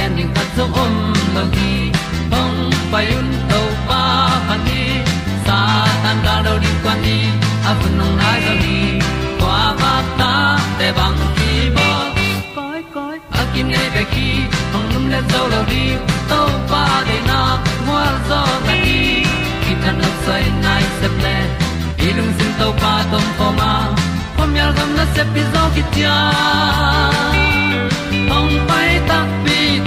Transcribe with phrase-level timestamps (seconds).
[0.00, 0.94] pi zo gen zo om
[1.34, 1.92] lo gi
[2.32, 4.02] hong pai un to pa
[4.48, 4.82] pa ni
[5.46, 5.58] sa
[6.02, 7.18] tan da do di kwan ni
[7.68, 8.78] a bu nong nai zo ni
[9.40, 10.32] kwa ba ta
[10.78, 11.88] te bang ki bo
[12.56, 14.28] koi koi a kim nei be ki
[14.72, 15.84] hong lum le zo lo di
[16.30, 16.40] to
[16.70, 17.40] pa de na
[17.86, 19.00] mo zo ta ni
[19.62, 21.36] ki tan no sai nai se ple
[22.06, 23.72] ilung sin to pa tom pa ma.
[24.36, 26.16] Pom yal gam na se pi zo ki tia
[28.32, 29.18] hong pai ta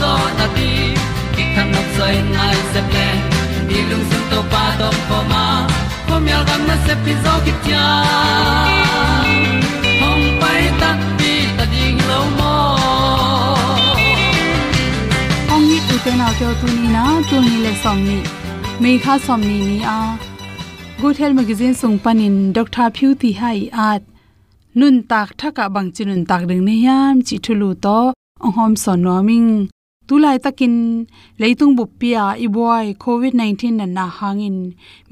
[0.00, 0.70] zo na ti
[1.34, 3.08] ki kan nok sai nai se ple
[3.68, 5.44] ni lung sun to pa to pa ma.
[6.08, 7.86] Ko myal gam na se pi zo ki tia
[10.00, 10.90] hom pai ta
[11.20, 12.56] ti ta ding lo mo
[15.54, 18.18] ong ni tu te na kyo tu ni na tu ni le som ni
[18.82, 19.98] me kha som ni ni a
[21.00, 23.58] good health magazine sung panin dr phu ti hai
[23.88, 24.02] at
[24.78, 27.98] nun tak thaka bang chinun tak ding ne yam chi thulu to.
[28.44, 29.50] Ong hom son noming
[30.06, 31.06] tulai takin
[31.40, 34.58] leitung bupia i boy covid 19 na na hangin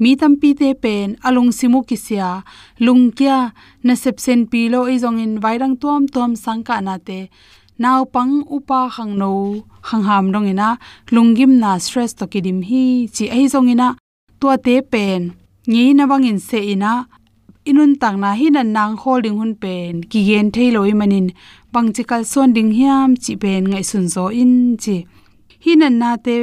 [0.01, 2.29] mi tampi te pen alung simu kisia.
[2.85, 3.37] Lungkya
[3.85, 7.19] na sepsen pi lo i zong in wairang tuam tuam sangka na te.
[7.83, 9.31] Naw pang upa hang no,
[9.89, 10.69] hang ham dong ina
[11.15, 13.87] lungim na stress to kidim hi, chi ai zong ina
[14.39, 15.21] tua te pen
[15.67, 16.93] ngi na bangin se ina.
[17.69, 19.93] Inun tang na hi na nang holding hun pen.
[20.09, 21.27] Ki gen thailoi manin
[21.75, 24.95] pangchikal son ding hiam, chi ben ngai sun zo in, chi
[25.63, 26.35] hinan na te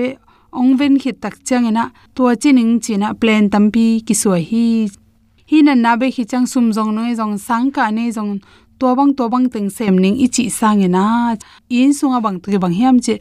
[0.59, 1.85] ong ven khit tak chang ina
[2.15, 4.15] tua chining china plan tampi ki
[4.51, 4.67] hi.
[5.51, 8.33] Hinan na be khi chang sum jong noi jong sang ka ne jong
[8.79, 11.05] to bang to bang teng sem ning i chi sang ina
[11.69, 13.15] in sunga bang tu bang hiam che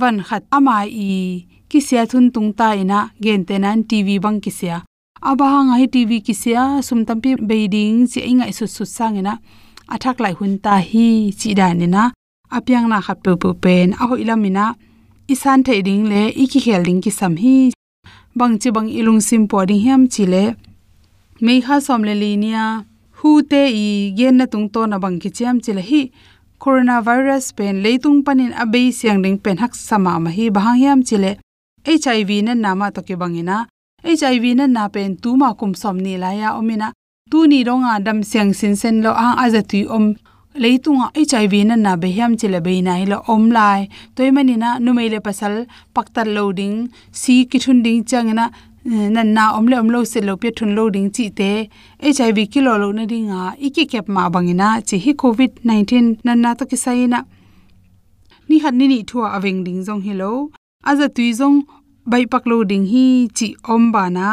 [0.00, 0.76] van khat ama
[1.06, 4.76] i kisya thun tung ta ina gen tenan tv bang kisya
[5.30, 9.34] aba nga hi tv kisya sum tampi beiding chi ingai su su sang ina
[9.94, 11.06] athak lai hun ta hi
[11.40, 12.02] chi da ni na.
[12.56, 13.88] Apyang na khat pe pe pen.
[14.02, 14.66] A hoi lamina
[15.32, 17.56] isan thei ding le iki khel ding ki sam hi.
[18.38, 20.44] Bang chi bang ilung sim po ding hiam chi le.
[21.44, 22.64] Mei kha som le li nia
[23.18, 23.86] hu te i
[24.18, 26.02] gen na tung to na bang ki chiam chi le hi.
[26.62, 31.16] Coronavirus pen leitung panin abei siang ding pen hak sama ma hi bahang hiam chi
[31.24, 31.32] le.
[31.86, 33.56] Hiv na nama to ke bangina
[34.04, 34.66] hiv na.
[34.66, 36.88] Na pen tu ma kum som ni la ya omina
[37.30, 40.06] tu ni ronga dam siang sin sen lo ang azati om.
[40.62, 43.80] Leitunga hiv na na be hiam chile be na hi lo om lai.
[44.14, 45.54] Toy mani na nu mele pasal
[45.94, 46.76] paktar loading.
[47.10, 48.46] Si ki thun ding changena
[48.86, 51.50] eh, nan na om le om lo se lo pe thun loading chi te.
[52.02, 56.54] Hiv kilo lo na dinga iki kep ma bangina chi hi covid 19 nan na
[56.58, 57.20] to ki sai na.
[58.48, 61.58] Ni han ni ni thua aweng ding jong a aza tui jong
[62.10, 63.04] bai pak loading hi
[63.36, 64.26] chi om ba na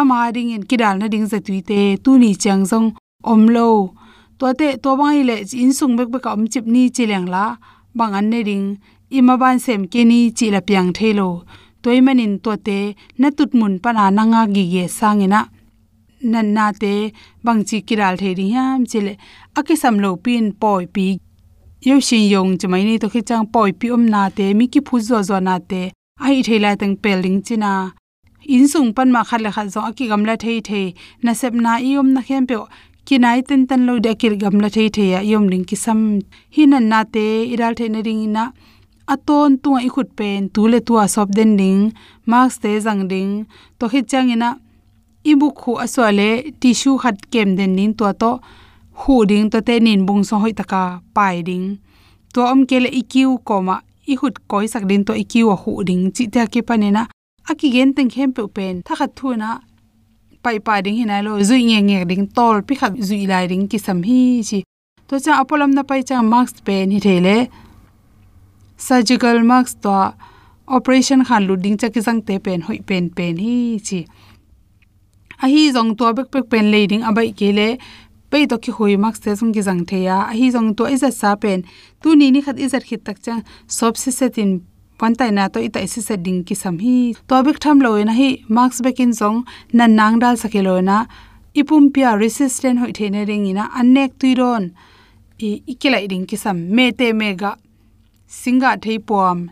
[0.00, 2.88] ama ding in kidal na ding zatui te, tu ni chang jong
[3.32, 3.68] om lo.
[4.38, 7.44] To te to bangai le, in sung bek bek om chip ni chileng la.
[7.98, 8.66] Bang an ne ding
[9.18, 11.28] ima ban sem ke ni chi la piang thelo
[11.82, 12.78] toy manin to te,
[13.20, 15.40] na tut mun pa na nga gi ge sangena
[16.32, 16.94] nan na te,
[17.44, 19.12] bang chi kiral the ri ham chile
[19.58, 21.06] ake sam lo pin poi pi.
[21.88, 24.80] Yo shin yong chmai ni to khi chang poi pi om na te, mi ki
[24.86, 25.82] phu zo zo na te
[26.26, 27.72] ai thela tang peling china
[28.54, 30.86] in sung pan ma khat la khat zo aki gamla thei thei.
[31.24, 32.56] Na sep na iom na khem pe
[33.06, 36.00] kinai ten tan lo de kir gam la thei thei ya yom ling ki sam.
[36.54, 38.44] Hinan na te iral the na ring na
[39.14, 41.82] aton tu i khut pen, tu le tu a sop den ding
[42.30, 43.32] max te jang ding.
[43.78, 44.50] To hi chang ina.
[45.30, 46.28] Ibu khu aswale
[46.60, 48.30] tissue khat kem den ning to to.
[49.00, 50.82] Hu ding to te nin bung so hoi taka
[51.16, 51.66] pai ding.
[52.34, 53.76] To om kele ikiu koma
[54.12, 56.02] i hut koi sak din to ikiu hu ding.
[56.14, 57.02] Chi ta ke panena
[57.50, 59.50] aki gen teng khem pe pen tha khat thu na
[60.46, 63.64] pai pa ding hinai lo, zui nge nge ding, tol pi khat zui lai ding
[63.70, 64.58] ki sam hi chi.
[65.08, 67.36] To cha apolam na pai cha max pen hi thele.
[68.86, 69.94] Surgical max to
[70.76, 73.56] operation khan lu ding cha ki jang te pen, hoi pen pen hi
[73.86, 74.00] chi.
[75.42, 77.68] A hi zong to bek bek pen le ding abai ke le
[78.30, 80.84] pe to ki hoi max te sung ki jang the ya a hi zong to
[80.94, 81.58] iza sa pen.
[82.02, 83.34] Tu ni ni khat izat khit tak cha
[83.78, 84.50] sob se setin
[84.98, 87.14] pantai na to itai si setting ki sam hi.
[87.28, 91.06] To bik tham lo na hi marks bekin zong nan nang dal sakelo na,
[91.54, 94.72] ipum pia resistant hoi thene ring ina anek tuiron
[95.38, 97.52] i, ikilai ring ki sam, me te mega
[98.26, 99.50] singa thei pom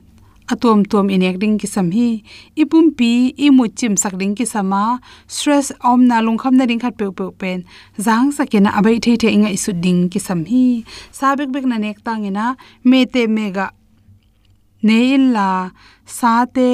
[0.52, 2.22] atom tom inek ding ki sam hi.
[2.56, 6.66] Ipum pi i mu chim sak ding ki sama, stress om na lung kham na
[6.66, 7.64] ding khat pe pe pen
[7.96, 10.84] jang sakena abai the the inga isu ding ki sam hi.
[11.12, 13.70] Sabek bek na nek tangena me te mega
[14.86, 15.48] nein la
[16.18, 16.70] sa te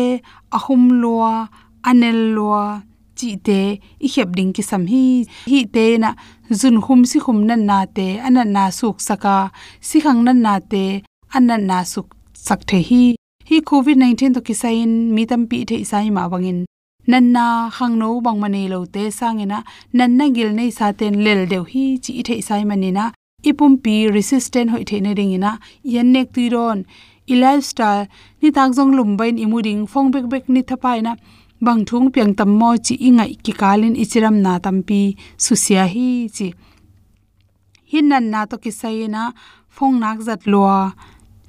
[0.56, 1.34] ahum lua
[1.88, 2.64] anel lua
[3.18, 3.60] chi te
[4.06, 5.02] i khep ding ki sam hi
[5.50, 6.10] hi te na
[6.60, 9.36] zun khum si khum nan na te anan na suk saka
[9.88, 10.84] si khang nan na te
[11.36, 12.08] anan na suk
[12.46, 13.04] sak the hi.
[13.48, 16.58] Hi covid 19 to kisain mi tam pi the isai ma bangin
[17.10, 17.44] nan na
[17.76, 19.58] khang no bang mani lo te sangena
[19.98, 23.04] nan na gil nei sa ten lel deu hi, chi the isai manina
[23.48, 25.52] ipum pi resistant hoi the ne ring ina
[25.94, 26.78] yan nek tuiron
[27.32, 28.04] i lifestyle
[28.40, 31.12] ni tak jong lum bain imuding phong bek bek ni thapai na
[31.64, 35.00] bang thung piang tam mo chi ingai ki kalin ichiram na tampi
[35.44, 36.48] susia hi chi.
[37.90, 39.22] Hin nan na to ki sai na
[39.76, 40.78] phong nak zat loa,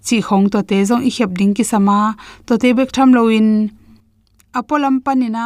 [0.05, 1.99] chi khong to te jong i khep ding ki sama
[2.45, 3.47] to te bek tham loin
[4.59, 5.45] apolam panina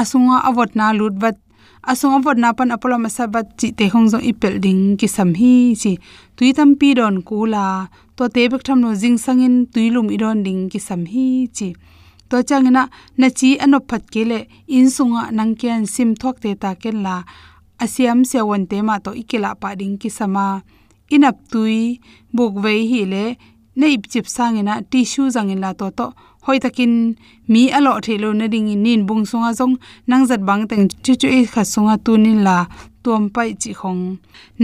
[0.00, 1.36] asunga avot na lut bat
[1.80, 5.72] asong avot na pan apolo masabat chi te khong zo ipel ding ki sam hi
[5.80, 5.92] chi.
[6.36, 10.68] Tui tam pi don kula to te bek tham no jing sangin i iron ding
[10.72, 11.68] ki sam hi chi.
[12.28, 12.82] To changina
[13.20, 14.38] na chi anop phat kele
[14.76, 17.16] in sunga nangkian sim thok te ta ken la.
[17.84, 20.62] Asiam se won te ma to ikela pa ding ki sama
[21.14, 21.98] inap tui,
[22.36, 23.24] buk vei hi le
[23.80, 26.06] nei chip sangina tissue zangin la to to
[26.46, 26.92] hoi takin
[27.52, 29.74] mi alo thelo na ding nin bung sunga jong
[30.10, 32.56] nang zat bang teng chu chu e kha sunga tunin la
[33.04, 34.02] tom pai chi khong.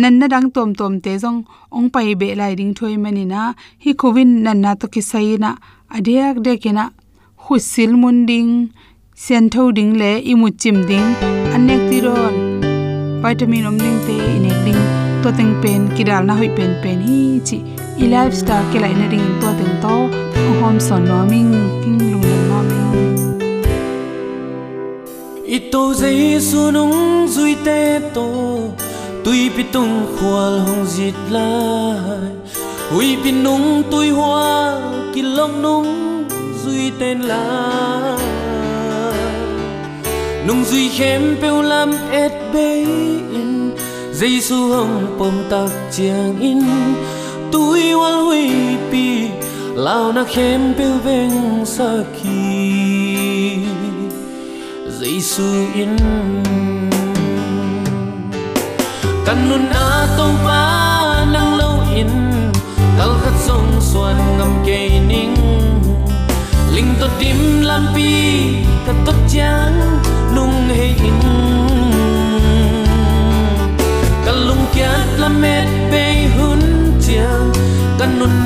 [0.00, 1.38] Nan na dang tom tom te jong
[1.76, 3.40] ong pai be lai ding thoi mani na,
[3.83, 5.50] hi covid nan na to ki sai na
[5.97, 6.85] adek de kina
[7.45, 8.52] husil mun ding
[9.25, 11.09] sen tho ding le imu chim ding
[11.54, 12.37] anek ti ron,
[13.23, 14.65] vitamin om ding te inek
[15.23, 17.58] tua teng pen kidal na hoi pen pen hi chi.
[18.02, 19.94] I lifestyle ke lai na ring tua teng to.
[20.61, 22.20] Hom son no ming, king lu
[22.50, 23.16] na ming.
[25.56, 25.82] I to
[26.49, 27.80] su nung zui te
[28.14, 28.26] to.
[29.25, 32.32] Tui pi tung khwal hong zit lai.
[32.90, 34.78] Hui pi nung tui hoa
[35.14, 35.88] ki long nung
[36.62, 37.44] zui tên la
[40.46, 42.85] nung zui khem peu lam et bay
[43.40, 43.65] in
[44.20, 46.62] giêsu hồng pom tak chiang in
[47.52, 48.49] tui wal hui
[48.90, 49.28] pi,
[49.75, 53.58] lao na khem pe veng sa khi
[55.00, 55.44] giêsu
[55.75, 55.96] in.
[59.26, 62.11] Kanun a tong pa nang lâu in,
[62.99, 65.37] kal khat song suan ngam ke ning.
[66.75, 68.12] Ling to tim lam pi,
[68.87, 69.76] ka tot chiang
[70.35, 71.45] nung he in.
[75.26, 76.04] La met pe
[76.35, 76.61] hun
[77.02, 77.50] chiang
[77.99, 78.35] kanun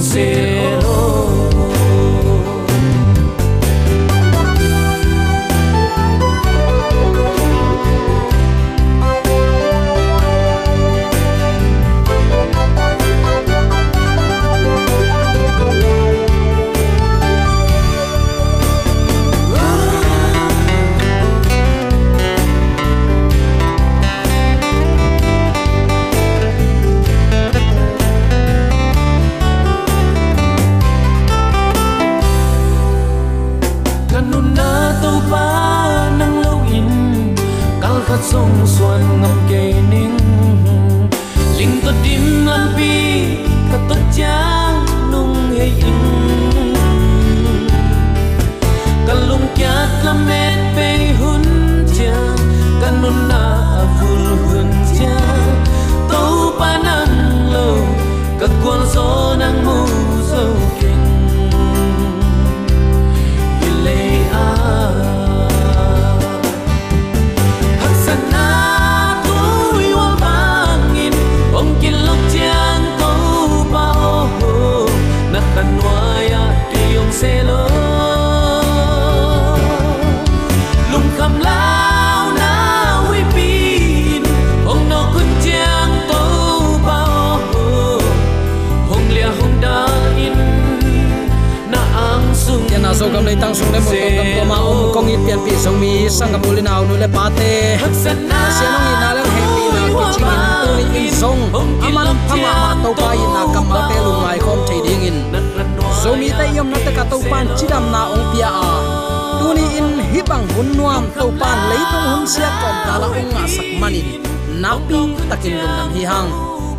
[0.00, 0.83] See.
[60.34, 60.44] Zo
[60.80, 60.83] kam
[93.34, 95.80] mai tang sung le mo tong kam to ma om kong i pian pi song
[95.80, 99.64] mi sang ka uli naw nu le pa te se nong i na le happy
[99.74, 101.40] na ki ching in tu ni in song
[101.86, 105.02] aman phama ma to pa in na kam ma te lu ngai khom thei ding
[105.10, 105.18] in
[106.02, 108.70] so mi te yom na ta ka to pan chidam na ong pia a
[109.40, 113.08] tu ni in hi bang hun nuam to pan leitung hun sia kom ta la
[113.20, 114.06] ong a sak manin
[114.62, 114.98] na pi
[115.30, 116.30] takin lum nam hi hang.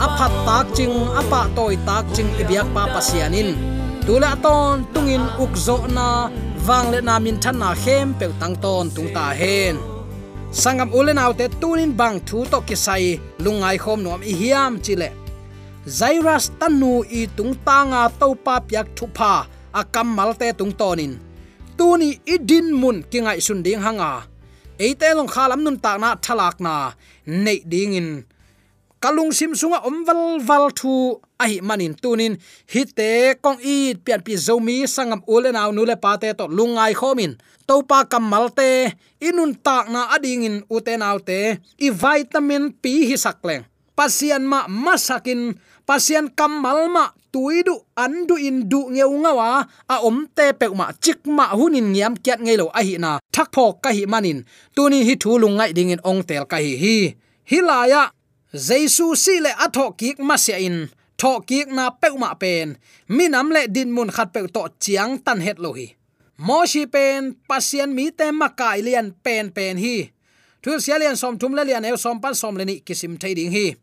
[0.05, 3.74] Aphat tak ching apa toy tak ching ibiak pa pasianin
[4.05, 6.29] tula ton, tungin ukzo na
[6.67, 9.75] wang le na min than na khem pe tang ton tung ta hen.
[10.61, 15.09] Sangam ulen autte tunin bang thu to kisai, lungai khom nom i hiam chile
[15.85, 19.33] zairus tanu i tung tanga to pa pyak thu pha
[19.73, 21.13] akam malte tung tonin.
[21.77, 24.11] Tuni idin mun kingai sunding hanga.
[24.79, 26.73] Eite long khalam nun ta na thalak na,
[27.25, 28.09] nei dingin in
[29.05, 32.41] kalung sim sunga omwal wal thu a manin tunin
[32.73, 35.93] hite kong i pian pi zomi sangam ule naw nu le
[36.33, 37.37] to lungai khomin.
[37.69, 38.69] Topa pa
[39.27, 40.93] inun tak na ading in ute
[41.25, 41.39] te,
[41.85, 43.61] i vitamin pi hi sakleng
[43.95, 45.53] pasian ma masakin,
[45.85, 51.53] pasian kamal ma tuidu andu in du ngeungawa a om te pe ma chik ma
[51.53, 54.41] hunin ngiam kyat ngelo a hi na thak phok ka hi manin.
[54.75, 56.97] Tuni hi thu lungai dingin ong tel ka hi hi.
[57.45, 58.09] Hilaya
[58.55, 60.87] jesu si le atho kik ma sia in
[61.19, 65.59] tho kik na peuma pen minam le din mun khat pe to chiang tan het
[65.59, 65.87] lo hi.
[66.37, 70.11] Mo shi pen pasien mi te ma kai lian pen pen hi.
[70.63, 73.33] Thu sia lian som thum le lian e som pan som le ni kisim thai
[73.37, 73.75] ding hi.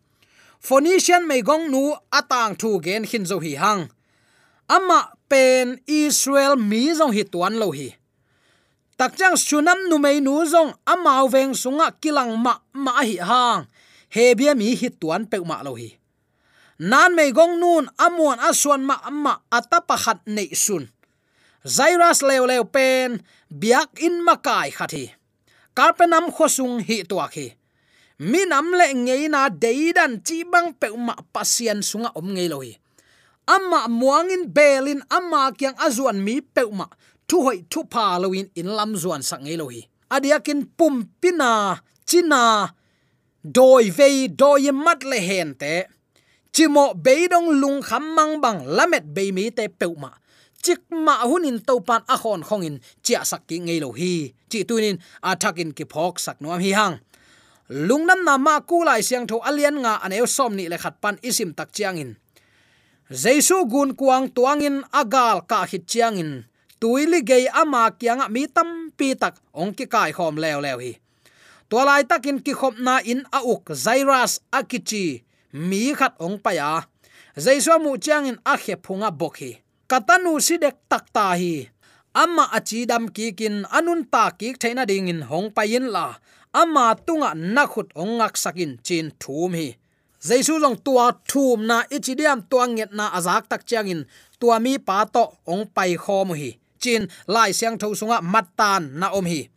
[0.61, 3.83] Phoenician mai gong nu atang thu gen hin zo hi hang.
[4.69, 7.89] Ama pen israel mi zong hi tuan lo hi.
[8.99, 13.67] Takchang sunam nu mei nu zong amau veng sunga kilang ma ma hi hang
[14.15, 15.91] hebia mi hi tuan pe ma lo hi.
[16.91, 20.85] Nan mei gong nun amon aswan ma amma atapa khat nei sun.
[21.77, 23.23] Zairus leo leo pen,
[23.61, 25.05] biak in makai khathi
[25.77, 27.53] karpenam khosung hi tua khi.
[28.31, 32.59] Mi nam le ngei na deidan chi bang pe ma pasian sunga om ngei lo
[32.61, 32.73] hi.
[33.55, 36.87] Amma muangin belin amma kyang azuan mi peuma
[37.29, 39.83] thu hoi thu pa loin in lam zuan sang ngei lo hi.
[40.15, 42.69] Adiakin pum pina, china
[43.43, 45.87] doi vei doi mat le hen te
[46.53, 50.11] chimo beidong lung kham mang bang lamet be mi te peuma
[50.63, 54.63] chik ma hunin to pan a khon khongin chia sak ki ngei lo hi chi
[54.69, 54.97] tunin
[55.31, 56.97] athakin ki phok sak nuam hi hang
[57.69, 61.17] lungnam na ma ku lai siang tho alian nga aneu som ni le khat pan
[61.29, 62.11] isim tak chiang in
[63.23, 66.31] jaisu gun kuang tuangin agal ka hit chiang in
[66.81, 70.93] tuili gei ama kyanga mi tam pi tak ong ki kai khom lew lew hi
[71.73, 75.25] tolai takin ki khop na in a uk zairas akichi
[75.69, 76.71] mi khat ong pa ya.
[77.45, 79.53] Jaisu mu chiang in a khe phunga bok hi.
[79.91, 81.55] Katanu sidek takta hi.
[82.23, 86.07] Amma achi dam ki kin anun ta ki thaina ding in hong payin la.
[86.61, 89.69] Amma tunga na khut ong ngak sakin chin thum hi.
[90.29, 94.01] Jaisu long tua thum na ichidiam tua nget na azak tak chiang in
[94.41, 96.51] tua mi pa to ong pai khom hi.
[96.83, 99.49] Chin lai siang tho sunga matan na om hi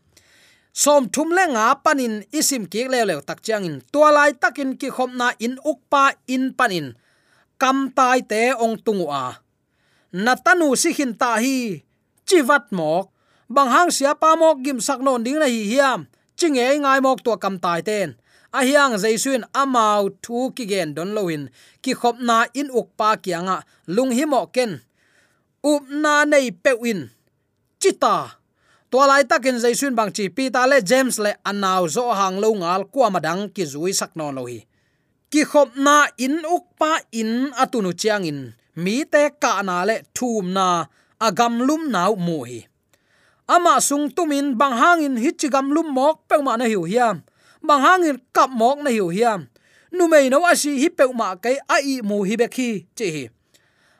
[0.81, 4.89] som thum le nga panin isim ki le le tak changin tua lai takin ki
[4.95, 6.03] khom na in ukpa
[6.33, 6.87] in panin
[7.61, 9.25] kam tai te ong tungu a
[10.25, 11.57] natanu si hin ta hi
[12.25, 13.13] chivat mok.
[13.45, 16.09] Bang hang sia pa mok gim sak non ding na hi hiam.
[16.35, 18.17] Chinge ngai mok to kam tai ten.
[18.51, 21.51] A hiang jaisuin amau thu ki gen don loin
[21.83, 23.57] ki khop na in uk pa kianga.
[23.87, 24.81] Lung hi mo ken.
[25.63, 27.09] Up na nei pewin
[27.81, 28.41] chita
[28.95, 32.55] to lai takin jaisun bang chi pi ta le james le anaw zo hang lo
[32.55, 34.63] ngal kwa madang ki zui sak non lo hi.
[35.27, 38.55] Ki khop na in uk pa in atunu chiang in.
[38.79, 40.87] Mi te ka na le thum na
[41.19, 42.63] agam lum nau mu hi.
[43.51, 47.19] Ama sung tumin bang hangin hichigam lum mok pe ma na hiu hiam.
[47.59, 49.51] Bang hangin kap mok na hiu hiam.
[49.91, 53.07] Nu mei no asi hi pe ma kai a i mu hi be khi chi
[53.15, 53.23] hi.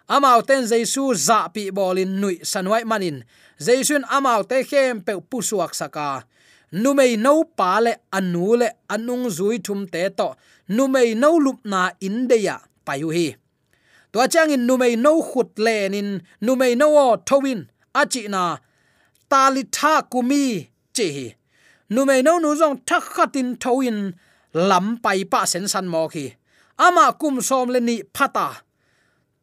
[0.08, 3.28] Amao ten jaisu za pi bolin nui sanwai manin
[3.60, 6.24] jaisun amao te khem pe pusuak saka.
[6.72, 10.36] Numei no pa le anu le anung zui thum te to.
[10.70, 13.36] Numei no lup na indeya payu hi.
[14.12, 16.88] To chang in numei no khut len in numei no
[17.28, 18.58] thowin achi na
[19.30, 21.36] talitha kumi che hi.
[21.92, 24.14] Numei no nu jong thak khatin thowin,
[24.54, 26.34] lam pai pa sen san mo khi.
[26.80, 28.48] Ama kum som le ni phata.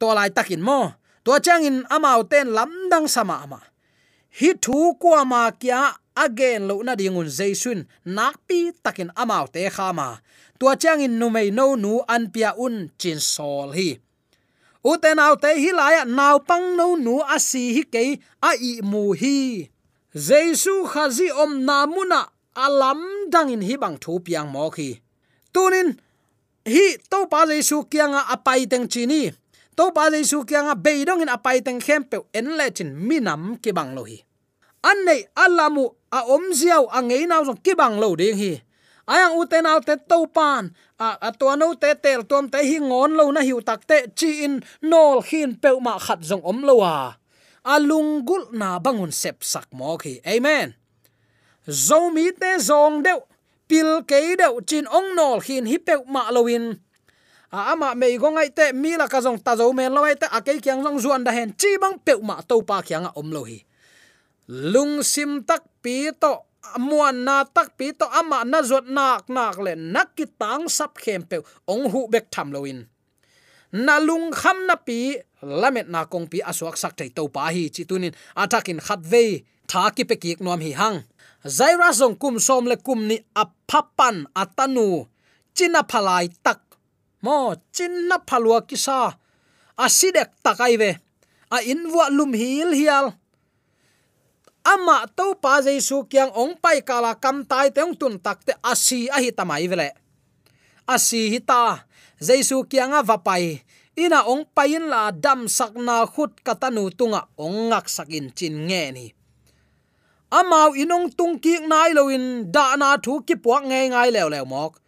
[0.00, 0.78] To lai takin mo.
[1.24, 3.60] To chang in amao ten lam dang sama ama
[4.38, 5.80] hi thu kwa ma kya
[6.24, 7.84] again lo na dingun jaisun
[8.16, 10.08] nakpi takin amau te khama
[10.58, 13.88] tua chang in numei no nu an pia un chin sol hi.
[14.90, 18.02] Uten au te hi laya naw pang no nu asi hi ke
[18.48, 19.68] a i mu hi.
[20.26, 22.20] Jaisu khazi om namuna
[22.66, 23.00] alam
[23.32, 24.90] dangin hi bang thu piang mo khi
[25.52, 25.88] tunin,
[26.64, 29.32] hi to pa jesu kianga apai teng chini
[29.76, 33.70] to pa jesu kianga beidong in apai teng khem pe en le chin minam ki
[33.72, 34.18] bang lo hi.
[34.82, 38.52] An nei alamu a om ziaw a ngei naw jong ki bang lo ding hi.
[39.06, 43.18] Ayang uten al te to pan, a atwa no te tel tom te hi ngon
[43.18, 46.78] lo na hiu tak te chi in nol khin pe ma khat jong om lo
[46.82, 47.18] wa
[47.64, 50.74] alung gul na bangun sep sak mo khi amen.
[51.66, 53.22] Zo mi te zong deu,
[53.70, 56.74] pil ke deu chin ong nol khin hi pe ma loin
[57.52, 60.26] a ama mei go ngai te, mi la ka jong ta zo men loi te,
[60.26, 63.28] a ke kyang jong zuan da hen, chi bang pe ma to pa kyang om
[63.34, 63.58] lo hi.
[64.48, 66.32] Lung sim tak pi to
[66.80, 70.96] muan na tak pi to ama na zot nak nak le, nak ki tang sap
[71.02, 72.88] khem pe ong hu bek tham loin
[73.72, 77.72] na lung kham na pi, lamet na kong pi aswak sak thei to pa hi
[77.72, 78.12] chi tunin.
[78.36, 80.98] Atakin khat ve tha ki pe ki nom hi hang.
[81.44, 85.08] Zaira zong kum som le kum ni aphapan atanu
[85.56, 86.61] china phalai tak
[87.22, 89.14] mo chinna phalua kisa.
[89.78, 90.98] Asidek takai ve.
[91.50, 93.14] A inwa lum hil hial.
[94.62, 99.18] Ama to pa jaisu kyang ong pai kala kam tai teong tun takte asi a
[99.18, 99.90] hi tamai vele.
[100.86, 101.82] Asi hita
[102.22, 103.58] jaisu kyang a vapai.
[103.98, 109.06] Ina ong pain la dam sakna khut katanu tunga ong ngak sakin chin nge ni.
[110.32, 114.46] Amau inong tung ki nai loin da na thu ki puak nge ngai lew lew
[114.48, 114.80] mok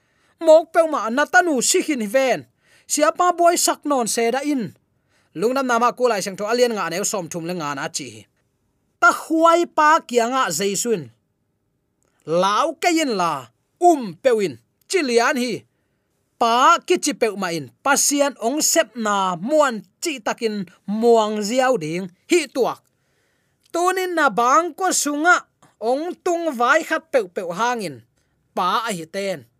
[0.47, 2.41] mok pe ma natanu sikhin ven
[2.93, 4.77] siapa boy sak non se da in.
[5.35, 8.23] Lungnam nama ko lai sang tho, alien nga ne som thum le nga na chi.
[9.03, 11.11] Ta huai pa kianga jaisun.
[12.25, 13.51] Lao ke in la
[13.83, 14.55] um pewin
[14.87, 15.67] chilian hi.
[16.39, 17.67] Pa ki chi pe ma in.
[17.83, 22.81] Pasian ong sep na muan chi takin muang ziaw ding hi tuak.
[23.75, 25.51] Tunin na bang ko sunga,
[25.83, 28.07] ong tung vai khat pe pe hangin.
[28.55, 29.51] Pa a hi ten.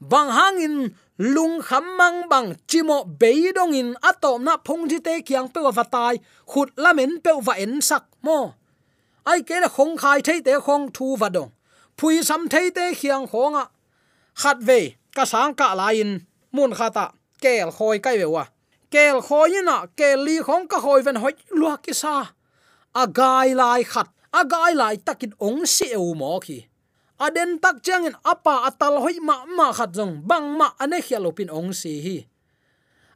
[0.00, 5.20] Vâng, bang hangin lung kham mang bang chimo beidong in atom na phong ji te
[5.20, 8.52] kyang pe wa tai khut lamen pe wa en sak mo
[9.24, 11.50] ai ke la khong khai thei te khong thu wa dong
[11.98, 13.64] phui sam thei te khiang khonga
[14.34, 16.20] khat ve ka sang ka lain
[16.52, 18.50] mun khata kel khoi kai ve wa à.
[18.90, 22.24] kel khoi na kel li khong ka khoi ven hoi lua ki sa.
[22.92, 26.58] A gai lai khat a gai lai takin ong si eu mo ki
[27.18, 31.72] aden tak changin apa atal hoi ma ma khat jong bang ma ane hialopin ong
[31.72, 32.18] si hi.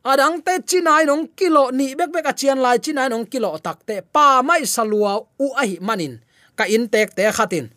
[0.00, 3.84] Adang te chinai nong kilo ni bek bek a chian lai chinai nong kilo tak
[3.84, 6.16] te pa mai salua u ahi manin.
[6.56, 7.68] Ka in tek te khatin.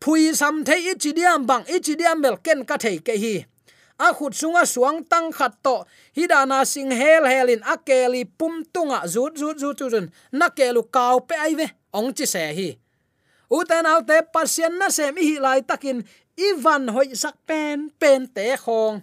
[0.00, 3.44] Phui sam thei ichidiam bang ichidiam mel ken ka thei ke hi.
[3.98, 5.84] A khut sunga suang tang khat to.
[6.16, 11.34] Hidana sing hel helin akeli pum tunga zut zut zut zut na kelu kau pe
[11.36, 11.66] ai ve.
[11.92, 12.68] Ong chi se hi
[13.50, 16.02] uten au te pasien na se mi hi lai takin
[16.36, 19.00] ivan hoi sak pen pen te khong.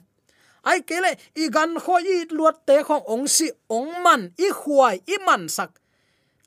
[0.63, 4.95] Ai kele i gan kho i luat te khong ong si ong man, i khuai,
[5.13, 5.71] i man sak.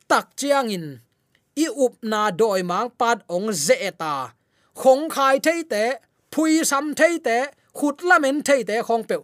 [0.08, 0.86] Tak chiang in,
[1.56, 4.32] i up na doi mang pat ong ze ta.
[4.80, 5.84] Khong khai thei te,
[6.32, 7.38] phui sam thei te,
[7.76, 9.16] khut la men thei te khong pe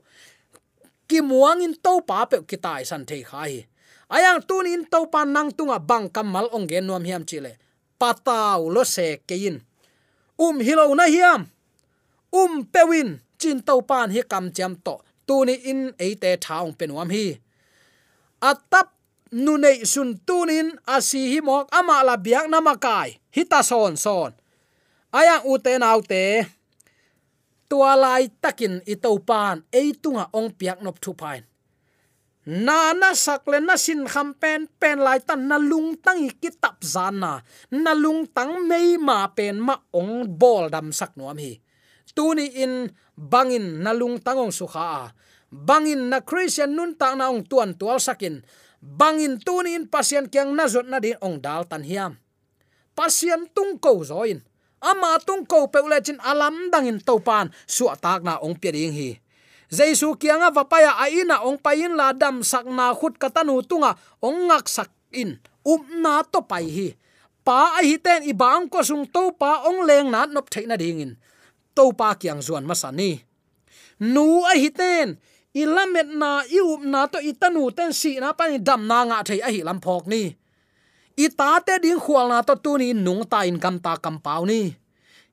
[1.09, 3.53] ki muang in to pa pe ki tai san thei khai.
[4.17, 7.53] Ayang tun in to pa nang tunga bang kamal ong gen nuam hiam chile
[8.03, 9.57] patau lo se kein
[10.45, 11.43] um hilo na hiam.
[12.41, 14.95] Um pewin chin to pan hi kam cham to.
[15.27, 17.27] Tu ni in eite thaung penwam hi.
[18.51, 18.89] Atap
[19.45, 24.33] nu nei sun tunin asi hi mok ama la biak namakai hita son son.
[25.19, 26.23] Aya u te nau te.
[27.69, 31.43] Tua lai takin i to pan e tunga ong piak nop thu pain
[32.43, 36.83] na na sakle na sin kham pen pen lai tan na lung tang ki tap
[36.83, 37.39] zana
[37.71, 37.93] na.
[37.95, 41.63] Lung tang mei ma pen ma ong bol dam sak nuam hi.
[42.13, 45.15] Tu ni in bangin na lung tangong su kha
[45.53, 48.43] bangin na christian nun ta na ong tuan tual sakin
[48.83, 52.19] bangin tu ni in pasien kyang na zot na din ong dal tan hiam.
[52.93, 54.43] Pasien tung ko zoin
[54.83, 59.23] ama tung ko pe ule chin alam dangin topan su atak na ong pe hi
[59.73, 64.93] jaisu kianga vapaya aina ong pain la dam sakna khut katanu tunga ong ngak sak
[65.17, 65.41] in.
[65.65, 66.89] Um na to pai hi.
[67.47, 71.17] Pa a hi ten ibang ko sung to pa ong leng na nop theina dingin
[71.73, 73.25] to pa kyang zuan masani
[73.99, 75.17] nu a hi ten.
[75.53, 79.41] Ilamet na i up na to itanu ten si na pani dam na nga thei
[79.45, 80.33] a hi lam phok ni.
[81.13, 84.49] Ita te ding khwal na to tu ni nung ta in kam ta kam pau
[84.49, 84.73] ni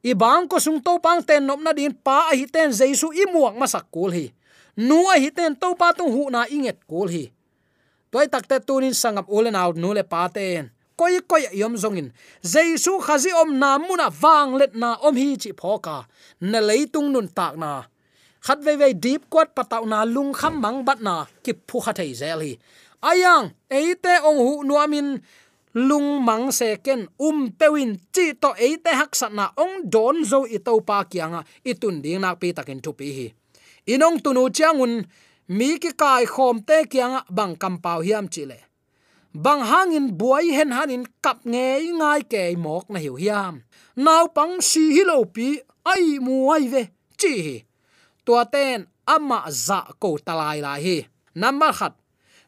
[0.03, 3.11] i bang ko sung to pang ten nop na din pa a hi ten jesu
[3.11, 4.31] i muak masak kul hi.
[4.79, 7.27] Nu a hi ten to pa tung hu na inget kul hi.
[8.11, 10.71] Toy takte tunin sangap ulen out nu le pa ten.
[10.95, 12.11] Koi koi yom zongin.
[12.43, 16.07] Jesu khazi om na muna wang let na om hi chi phoka.
[16.41, 17.83] Na leitung nun tak na.
[18.39, 21.91] Khat ve ve deep kwat pataw na lung kham mang bat na ki phu kha
[21.91, 22.53] thei zel hi.
[22.99, 25.19] Ayang eite ong hu nuamin
[25.73, 30.25] lung mang se ken um pewin chi to e te hak sat na ong don
[30.25, 33.27] zo i to pa kianga i tun ding nak pi takin thu pi hi.
[33.93, 34.93] Inong tunu changun
[35.57, 38.69] mi ki kai khom te kianga bang kam pau hiam chile
[39.33, 43.61] bang hangin buai hen hanin kap nge ngai ke mok na hiu hiam.
[43.95, 46.83] Naw pang si hi lo pi, ai muai ve,
[47.19, 47.57] chi hi.
[48.25, 50.97] Tua ten, ama za ko talai la hi.
[51.35, 51.93] Number khat,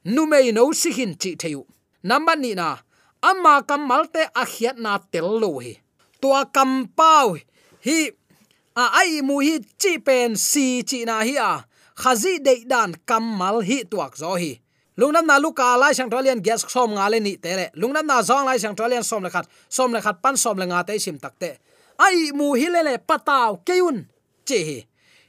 [0.06, 1.66] nu mei no si hin chi theu.
[2.04, 2.78] Number ni na
[3.22, 5.74] ama kamalte a khiat na tel lo hi.
[6.22, 7.38] Tua kam pau
[7.86, 8.00] hi.
[8.76, 11.64] A ai mu hi chi pen si chi na hi a.
[12.02, 14.62] Khazi de dan kamal hi tuak zo hi.
[15.00, 18.22] Lungnam na luka, lai sang tolian gas som nga le ni te le lungnam na
[18.22, 21.00] zong lai sang tolian som le khat som le khat pan, som le nga te
[21.00, 21.58] sim tak te
[22.06, 23.98] ai mu hi le le pataw keun
[24.48, 24.80] che hi.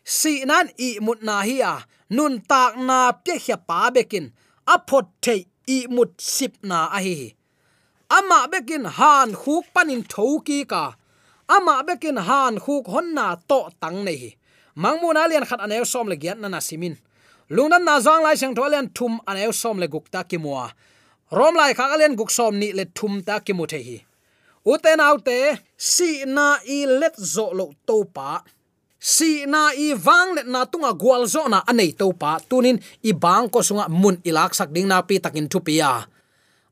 [0.05, 1.75] Si nan i mut na hi a.
[2.17, 4.27] Nun tak na pe khya pa bekin
[4.67, 5.41] a phot thei
[5.77, 7.17] i mut sip na a hi
[8.19, 10.85] ama bekin han khuk panin thoki ka.
[11.57, 14.31] Ama bekin han khuk honna to tang nei hi.
[14.83, 16.95] Mangmun alian khat anew som le giat nana simin.
[17.55, 20.67] Lungnam na zang lai sang tholen thum anew som le gukta ki muwa
[21.33, 23.99] rom lai kha alian guk som ni le thum ta ki mu the hi.
[24.73, 28.43] Uten autte, si na i let zo lo to pa.
[28.99, 32.39] Si na i wang let na tunga gwal zo na anei to pa.
[32.49, 35.83] Tunin i bang ko sunga mun ilak sak ding na pi takin thu pi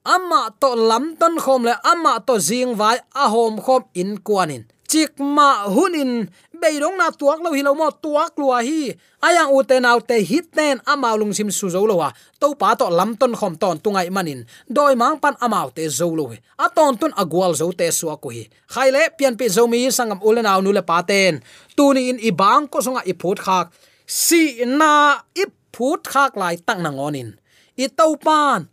[0.05, 4.65] ama to lam ton khom le ama to jing vai, a hom khom in kwanin
[4.91, 8.91] chik ma hunin beirong na tuak lo hilo mo, tuak lua hi.
[9.23, 12.11] Ayang uten autte hit ten amaulung sim su zo lowa
[12.43, 14.43] to pa to lam ton khom ton tungai manin.
[14.67, 18.29] Doi mang pan amau te zo lo a ton tun agwal zo te su ko
[18.35, 18.51] hi.
[18.75, 21.39] Khaile pian pi zo mi sangam ulen aw nu le pa ten.
[21.77, 23.71] Tu ni in ibang ko songa i phut khak.
[24.07, 27.39] Si na ip phut khak lai tang na ngonin.
[27.79, 28.67] I to pan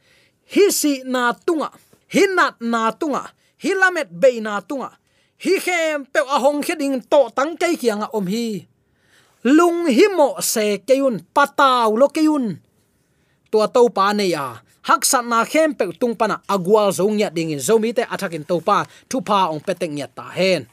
[0.47, 1.71] hi si na tunga,
[2.07, 3.27] hi nat na tunga,
[3.59, 4.95] hi lamet be na tunga,
[5.43, 8.63] hi khem pe a hong kheding to tang kai kianga om hi.
[9.43, 12.57] Lung hi mo se keun pataw lo keun
[13.51, 17.29] tua to pa ne ya hak san na khem pe tung pana agwal zong ya
[17.29, 20.67] ding in zo te athakin to pa thu pa ong peteng nya ta hen.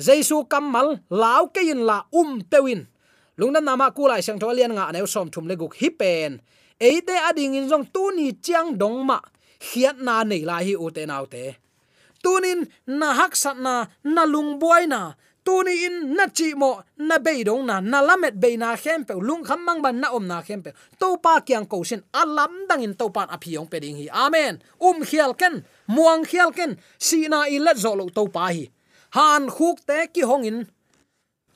[0.00, 2.88] Jaisu kamal law kein la um pewin
[3.36, 6.40] lungna nama kulai sang tholian nga neu som thum le guk hi pen
[6.80, 9.18] eite ading in jong tu ni chiang dong ma
[9.60, 11.44] khiat na nei la hi ute nau te
[12.22, 15.12] tunin na hak sat na na lung buai na.
[15.40, 19.14] Tuni in na chi mo na be dong na na lamet be na khem pe
[19.16, 22.68] lung kham mang ban na om na khem pe to pa kyang ko sin alam
[22.68, 24.06] dang in to pan aphiong pe ding hi.
[24.12, 24.60] Amen.
[24.76, 28.68] Um khial ken, muang khial ken, si na i let zo lo to pa hi.
[29.16, 30.68] Han khuk te ki hong in.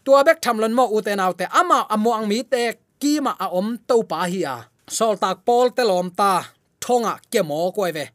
[0.05, 3.37] Tua bek tham lon mo u te nau te ama amuang mi te ki ma
[3.37, 4.57] a om to pa hi a
[4.89, 6.45] sol tak pol te lom ta,
[6.81, 8.07] thonga ke mo koi ve.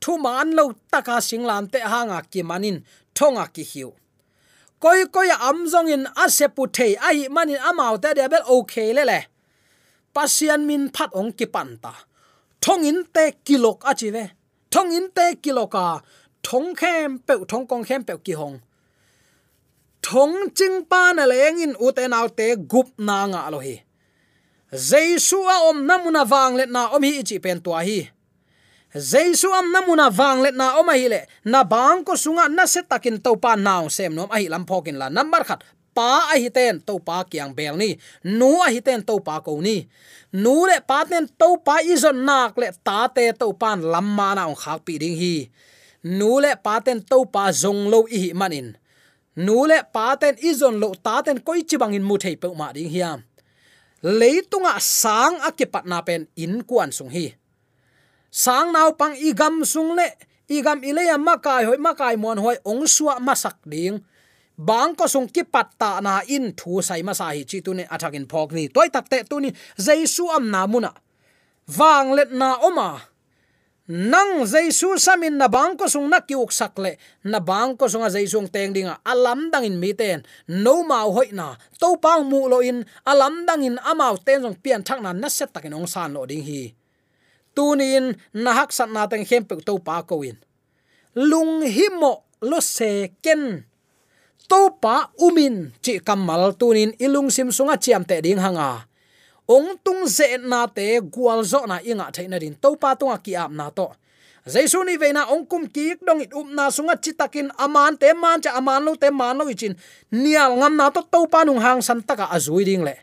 [0.00, 2.84] Thu man lo taka singlam te hanga ki manin,
[3.14, 3.90] thonga ki hiu.
[4.80, 8.92] Koi koi amzong in ase se pu thei, a manin amau te de bel okay
[8.92, 9.20] le le.
[10.14, 11.94] Pasian min phat ong ki pan ta.
[12.60, 14.24] Thong in te kilok a ve.
[14.70, 16.02] Thong in te kiloka
[16.44, 18.58] thong khem pe thong kong khem pe ki hong.
[20.02, 23.76] Thong ching pa na leng in u te nau te gup na nga lo hi
[24.74, 28.10] jesu a om namuna wang let na om hi chi pen tua hi.
[28.94, 32.82] Jesu am namuna wang let na om hi le, na bang ko sunga na se
[32.82, 35.62] takin to pa naw sem nom a hi lam phokin la number khat.
[35.94, 39.38] Pa a hi ten to pa kyang bel ni, nu a hi ten to pa
[39.40, 39.86] ko ni.
[40.34, 44.06] Nu le pa ten to pa i zon nak le ta te to pan lam
[44.18, 45.46] ma na ong khak pi ding hi.
[46.02, 48.74] Nu le pa ten to pa zong lo i manin.
[49.36, 52.50] Nu le pa ten i zon lo ta ten koi chi bangin mu thei pe
[52.58, 53.22] ma ding hiam
[54.04, 57.32] leitunga sang akipat na pen in kuan sung hi.
[58.28, 60.04] Sang nau pang igam sung le
[60.52, 64.04] igam ileya makai hoi, makai mon hoi, ong suwa masak ding.
[64.54, 67.88] Bang ko sung ki patta na in thu sai ma sa hi chi tu ne
[67.88, 68.68] athakin phok ni.
[68.68, 70.92] Toy tak te tu ni, jaisu am na muna.
[71.74, 73.13] Wang let na oma
[73.84, 76.96] nang jaisu samin na bangko sung na kiuk sakle.
[77.28, 81.60] Na bangko sunga jaisung teng dinga, alam dangin miten no mau hoi na.
[81.76, 82.88] To pang mu lo in.
[83.04, 86.40] Alam dangin amau ten jong pian thak na na set takin ong san lo ding
[86.40, 86.72] hi.
[87.52, 90.40] Tunin na hak sat na teng hem pe to pa ko in.
[91.14, 93.68] Lung himo lo se ken.
[94.48, 98.88] To pa umin chi kamal tunin ilung sim sunga chiam te ding hanga
[99.48, 103.36] ong tung ze na te gwal zo na inga thaina rin to pa tonga ki
[103.36, 103.92] ap na to.
[104.44, 108.40] Jaisu ni veina ong kum ki dong it up na sunga chitakin aman te man
[108.40, 109.76] cha aman lo te man lo ichin.
[110.12, 112.96] Nial ngam na to to pa nung hang san taka azui ding le.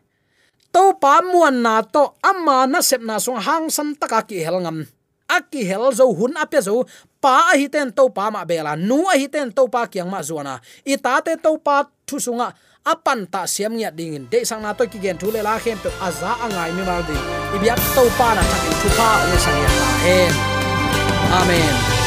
[0.73, 4.61] To pa muan na to ama na sep na sung hang san taka ki hel
[4.61, 4.85] ngam.
[5.31, 6.83] Aki hel zo hun apya zo,
[7.21, 10.09] pa a hi ten to pa ma bela nu a hi ten to pa kyang
[10.09, 12.49] ma zuana i ta te to pa thu sunga
[12.85, 15.77] apan ta siam nya ding in de sang na to ki gen thule la khem
[15.83, 17.17] pe aza angai mi mal di
[17.55, 19.69] ibiak to pa na thakin thu pa ong sang ya
[20.05, 20.33] hen
[21.39, 22.00] amen.